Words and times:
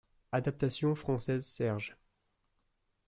Adaptation 0.31 0.95
française 0.95 1.45
Serge. 1.45 1.95